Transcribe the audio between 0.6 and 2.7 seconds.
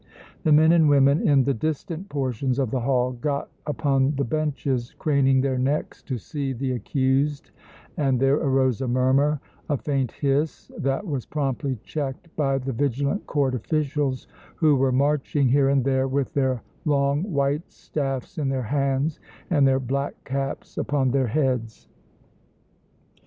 and women in the distant portions